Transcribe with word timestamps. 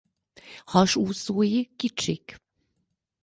Hasúszói 0.71 1.69
kicsik. 1.75 2.27